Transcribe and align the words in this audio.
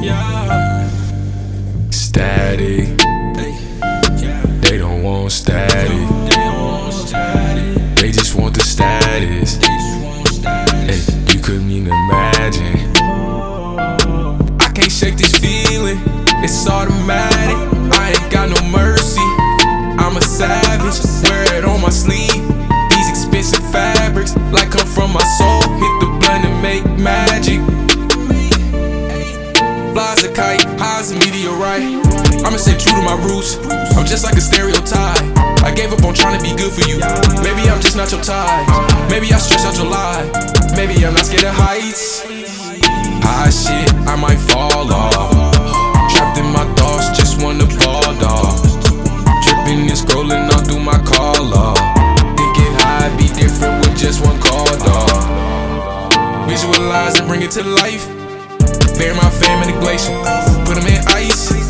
Yeah. 0.01 0.89
Steady. 1.89 2.95
They 4.61 4.77
don't 4.77 5.01
want 5.01 5.31
steady. 5.31 6.18
Feeling, 15.49 15.97
it's 16.45 16.67
automatic. 16.69 17.57
I 17.89 18.13
ain't 18.13 18.31
got 18.31 18.49
no 18.49 18.61
mercy. 18.69 19.25
I'm 19.97 20.15
a 20.15 20.21
savage, 20.21 21.01
wear 21.25 21.43
it 21.57 21.65
on 21.65 21.81
my 21.81 21.89
sleeve. 21.89 22.45
These 22.93 23.09
expensive 23.09 23.63
fabrics, 23.71 24.35
like 24.53 24.69
come 24.69 24.85
from 24.85 25.11
my 25.11 25.25
soul. 25.37 25.61
Hit 25.81 25.93
the 26.01 26.09
blunt 26.19 26.45
and 26.45 26.57
make 26.61 26.85
magic. 26.97 27.59
Flies 29.93 30.23
a 30.23 30.31
kite, 30.31 30.63
highs 30.77 31.11
a 31.11 31.15
meteorite. 31.15 31.97
I'ma 32.45 32.57
stay 32.57 32.77
true 32.77 32.93
to 32.93 33.01
my 33.01 33.17
roots. 33.25 33.57
I'm 33.97 34.05
just 34.05 34.23
like 34.23 34.35
a 34.35 34.41
stereotype. 34.41 35.25
I 35.65 35.73
gave 35.75 35.91
up 35.91 36.03
on 36.03 36.13
trying 36.13 36.37
to 36.37 36.43
be 36.43 36.55
good 36.55 36.71
for 36.71 36.87
you. 36.87 36.99
Maybe 37.41 37.67
I'm 37.69 37.81
just 37.81 37.97
not 37.97 38.11
your 38.11 38.21
type. 38.21 38.65
Maybe 39.09 39.33
I 39.33 39.39
stress 39.39 39.65
out 39.65 39.75
your 39.75 39.89
life. 39.89 40.29
Maybe 40.75 41.05
I'm 41.05 41.13
not 41.13 41.25
scared 41.25 41.45
of 41.45 41.55
heights. 41.55 42.23
High 43.25 43.49
shit, 43.49 43.93
I 44.07 44.15
might 44.15 44.37
fall 44.37 44.93
off. 44.93 45.38
Wanna 47.41 47.67
fall 47.79 48.13
dog. 48.15 48.55
Tripping 49.43 49.89
and 49.89 49.97
scrolling 49.97 50.49
all 50.51 50.63
through 50.63 50.79
my 50.79 50.97
call 51.03 51.43
log. 51.43 51.77
Thinking 52.37 52.73
high 52.79 53.09
be 53.17 53.27
different 53.33 53.81
with 53.81 53.97
just 53.97 54.25
one 54.25 54.39
call 54.39 54.65
dog. 54.77 56.49
Visualize 56.49 57.17
and 57.19 57.27
bring 57.27 57.41
it 57.41 57.51
to 57.51 57.63
life. 57.63 58.07
Bury 58.97 59.15
my 59.15 59.29
fam 59.29 59.63
in 59.63 59.73
the 59.73 59.79
glacier. 59.79 60.13
Put 60.65 60.75
them 60.75 60.87
in 60.87 61.01
ice. 61.07 61.68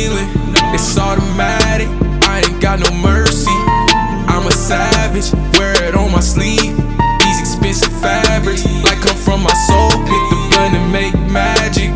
Feeling, 0.00 0.28
it's 0.72 0.96
automatic. 0.96 1.88
I 2.24 2.42
ain't 2.46 2.60
got 2.60 2.80
no 2.80 2.90
mercy. 3.02 3.56
I'm 4.32 4.46
a 4.46 4.52
savage, 4.52 5.32
wear 5.58 5.74
it 5.84 5.94
on 5.94 6.10
my 6.12 6.20
sleeve. 6.20 6.74
These 7.20 7.40
expensive 7.40 7.92
fabrics, 8.00 8.64
like 8.82 9.00
come 9.00 9.16
from 9.16 9.42
my 9.42 9.56
soul. 9.68 9.90
Hit 10.10 10.24
the 10.32 10.38
button 10.50 10.76
and 10.80 10.92
make 10.92 11.14
magic. 11.28 11.90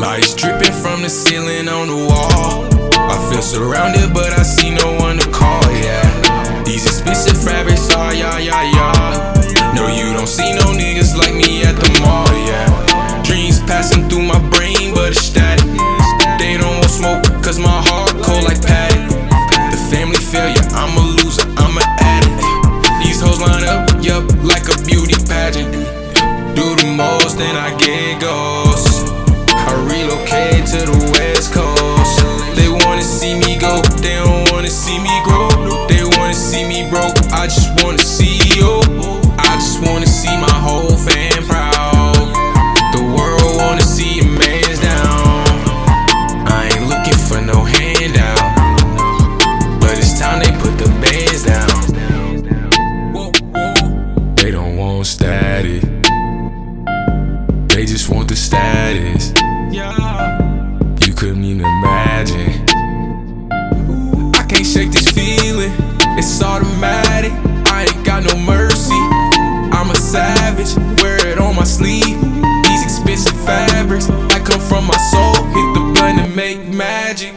Lights 0.00 0.34
dripping 0.34 0.72
from 0.72 1.02
the 1.02 1.10
ceiling 1.10 1.68
on 1.68 1.88
the 1.88 2.00
wall. 2.08 2.64
I 3.12 3.16
feel 3.28 3.42
surrounded, 3.42 4.14
but 4.14 4.30
I 4.32 4.42
see 4.42 4.70
no 4.70 4.88
one 4.98 5.18
to 5.18 5.28
call, 5.30 5.65
most, 27.36 27.38
then 27.38 27.56
I 27.56 27.74
get 27.76 28.20
ghosts. 28.20 29.02
I 29.50 29.72
relocate 29.90 30.66
to 30.72 30.78
the 30.86 30.96
west 31.12 31.52
coast. 31.52 32.20
They 32.56 32.68
wanna 32.68 33.02
see 33.02 33.34
me 33.34 33.58
go, 33.58 33.82
they 34.00 34.16
don't 34.16 34.50
wanna 34.52 34.70
see 34.70 34.98
me 34.98 35.20
grow. 35.24 35.48
They 35.88 36.04
wanna 36.18 36.34
see 36.34 36.64
me 36.66 36.88
broke, 36.90 37.16
I 37.32 37.46
just 37.46 37.70
wanna 37.82 37.98
see 37.98 38.38
you. 38.56 38.82
I 39.38 39.56
just 39.56 39.80
wanna 39.82 40.06
see 40.06 40.36
my 40.36 40.58
whole 40.66 40.96
fam 40.96 41.44
proud. 41.44 42.16
The 42.92 43.02
world 43.02 43.56
wanna 43.56 43.82
see 43.82 44.20
a 44.20 44.24
man's 44.24 44.80
down. 44.80 45.44
I 46.46 46.70
ain't 46.72 46.88
looking 46.88 47.18
for 47.28 47.40
no 47.40 47.64
handout. 47.64 48.54
But 49.80 49.98
it's 49.98 50.18
time 50.18 50.40
they 50.40 50.52
put 50.62 50.78
the 50.78 50.88
bands 51.02 51.44
down. 51.44 51.66
They 54.36 54.50
don't 54.50 54.76
want 54.76 55.06
static. 55.06 55.85
Status. 58.86 59.32
You 61.04 61.12
couldn't 61.14 61.44
even 61.44 61.64
imagine. 61.64 62.68
I 64.34 64.46
can't 64.48 64.66
shake 64.66 64.92
this 64.92 65.10
feeling, 65.10 65.72
it's 66.16 66.40
automatic. 66.40 67.32
I 67.66 67.86
ain't 67.90 68.06
got 68.06 68.22
no 68.22 68.36
mercy. 68.38 69.00
I'm 69.74 69.90
a 69.90 69.96
savage, 69.96 70.76
wear 71.02 71.18
it 71.26 71.38
on 71.38 71.56
my 71.56 71.64
sleeve. 71.64 72.16
These 72.64 72.84
expensive 72.84 73.36
fabrics, 73.44 74.08
I 74.08 74.38
come 74.44 74.60
from 74.60 74.86
my 74.86 74.98
soul. 75.10 75.34
Hit 75.46 75.74
the 75.74 75.92
button 75.94 76.20
and 76.20 76.36
make 76.36 76.60
magic. 76.68 77.34